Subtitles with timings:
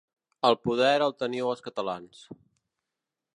[0.47, 2.25] El poder el teniu els catalans.